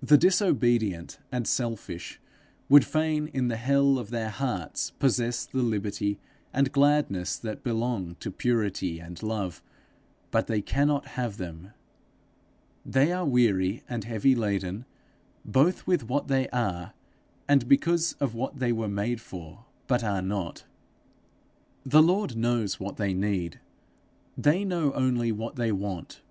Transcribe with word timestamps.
The 0.00 0.16
disobedient 0.16 1.18
and 1.30 1.46
selfish 1.46 2.18
would 2.70 2.86
fain 2.86 3.28
in 3.34 3.48
the 3.48 3.58
hell 3.58 3.98
of 3.98 4.08
their 4.08 4.30
hearts 4.30 4.92
possess 4.92 5.44
the 5.44 5.60
liberty 5.62 6.18
and 6.54 6.72
gladness 6.72 7.36
that 7.36 7.62
belong 7.62 8.14
to 8.20 8.30
purity 8.30 8.98
and 8.98 9.22
love, 9.22 9.62
but 10.30 10.46
they 10.46 10.62
cannot 10.62 11.04
have 11.18 11.36
them; 11.36 11.72
they 12.86 13.12
are 13.12 13.26
weary 13.26 13.82
and 13.90 14.04
heavy 14.04 14.34
laden, 14.34 14.86
both 15.44 15.86
with 15.86 16.08
what 16.08 16.28
they 16.28 16.48
are, 16.48 16.94
and 17.46 17.68
because 17.68 18.14
of 18.20 18.34
what 18.34 18.56
they 18.58 18.72
were 18.72 18.88
made 18.88 19.20
for 19.20 19.66
but 19.86 20.02
are 20.02 20.22
not. 20.22 20.64
The 21.84 22.02
Lord 22.02 22.38
knows 22.38 22.80
what 22.80 22.96
they 22.96 23.12
need; 23.12 23.60
they 24.34 24.64
know 24.64 24.94
only 24.94 25.30
what 25.30 25.56
they 25.56 25.72
want. 25.72 26.22